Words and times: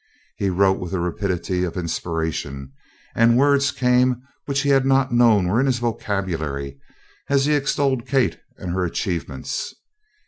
He 0.35 0.49
wrote 0.49 0.79
with 0.79 0.93
the 0.93 0.99
rapidity 0.99 1.63
of 1.63 1.77
inspiration, 1.77 2.71
and 3.13 3.37
words 3.37 3.71
came 3.71 4.23
which 4.47 4.61
he 4.61 4.69
had 4.69 4.83
not 4.83 5.11
known 5.13 5.47
were 5.47 5.59
in 5.59 5.67
his 5.67 5.77
vocabulary 5.77 6.79
as 7.29 7.45
he 7.45 7.53
extolled 7.53 8.07
Kate 8.07 8.39
and 8.57 8.73
her 8.73 8.83
achievements. 8.83 9.75